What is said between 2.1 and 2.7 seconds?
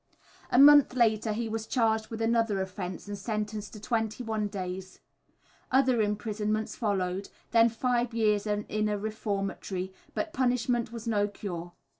another